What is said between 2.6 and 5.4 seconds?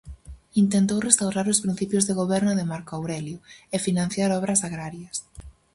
Marco Aurelio e financiar obras agrarias.